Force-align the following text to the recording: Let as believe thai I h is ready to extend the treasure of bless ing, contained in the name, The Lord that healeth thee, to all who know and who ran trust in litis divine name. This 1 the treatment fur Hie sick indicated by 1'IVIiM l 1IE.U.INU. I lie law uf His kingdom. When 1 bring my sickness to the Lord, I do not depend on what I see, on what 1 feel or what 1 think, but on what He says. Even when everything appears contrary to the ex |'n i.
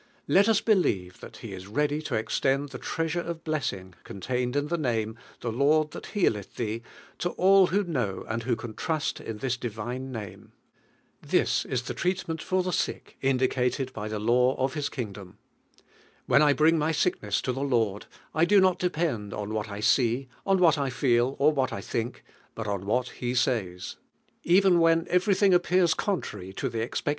Let 0.27 0.47
as 0.47 0.61
believe 0.61 1.19
thai 1.19 1.27
I 1.27 1.29
h 1.33 1.43
is 1.43 1.67
ready 1.67 2.01
to 2.01 2.15
extend 2.15 2.69
the 2.69 2.79
treasure 2.79 3.19
of 3.21 3.43
bless 3.43 3.71
ing, 3.71 3.93
contained 4.03 4.55
in 4.55 4.69
the 4.69 4.77
name, 4.79 5.15
The 5.41 5.51
Lord 5.51 5.91
that 5.91 6.07
healeth 6.17 6.55
thee, 6.55 6.81
to 7.19 7.29
all 7.33 7.67
who 7.67 7.83
know 7.83 8.25
and 8.27 8.41
who 8.41 8.55
ran 8.55 8.73
trust 8.73 9.19
in 9.21 9.37
litis 9.37 9.59
divine 9.59 10.11
name. 10.11 10.53
This 11.21 11.65
1 11.65 11.77
the 11.85 11.93
treatment 11.93 12.41
fur 12.41 12.63
Hie 12.63 12.71
sick 12.71 13.17
indicated 13.21 13.93
by 13.93 14.09
1'IVIiM 14.09 14.13
l 14.13 14.17
1IE.U.INU. 14.17 14.17
I 14.17 14.17
lie 14.17 14.57
law 14.57 14.65
uf 14.65 14.73
His 14.73 14.89
kingdom. 14.89 15.37
When 16.25 16.41
1 16.41 16.55
bring 16.55 16.79
my 16.79 16.91
sickness 16.91 17.39
to 17.43 17.53
the 17.53 17.61
Lord, 17.61 18.07
I 18.33 18.43
do 18.45 18.59
not 18.59 18.79
depend 18.79 19.35
on 19.35 19.53
what 19.53 19.69
I 19.69 19.81
see, 19.81 20.29
on 20.47 20.57
what 20.57 20.77
1 20.79 20.89
feel 20.89 21.35
or 21.37 21.51
what 21.51 21.71
1 21.71 21.79
think, 21.83 22.23
but 22.55 22.65
on 22.65 22.87
what 22.87 23.09
He 23.09 23.35
says. 23.35 23.97
Even 24.43 24.79
when 24.79 25.05
everything 25.11 25.53
appears 25.53 25.93
contrary 25.93 26.53
to 26.53 26.69
the 26.69 26.81
ex 26.81 27.01
|'n 27.05 27.09
i. 27.09 27.09